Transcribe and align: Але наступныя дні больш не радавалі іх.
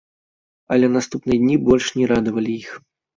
Але 0.75 0.87
наступныя 0.95 1.37
дні 1.43 1.57
больш 1.67 1.85
не 1.99 2.07
радавалі 2.13 2.57
іх. 2.63 2.71